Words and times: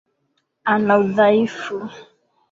Ana 0.71 0.93
udhaifu. 1.01 1.75